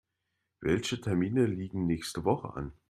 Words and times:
Welche 0.61 0.99
Termine 0.99 1.45
liegen 1.45 1.85
nächste 1.85 2.25
Woche 2.25 2.55
an? 2.55 2.73